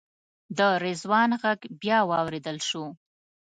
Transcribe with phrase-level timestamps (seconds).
[0.57, 2.83] د رضوان غږ بیا واورېدل شو.